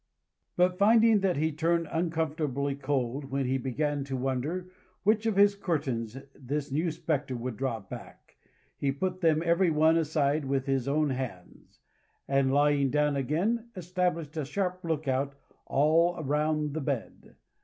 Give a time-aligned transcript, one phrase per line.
[0.55, 4.71] But, finding that he turned uncomfortably cold when he began to wonder
[5.03, 8.35] which of his curtains this new spectre would draw back,
[8.77, 11.81] he put them every one aside with his own hands,
[12.27, 15.35] and lying down again, established a sharp look out
[15.67, 17.35] all round the bed.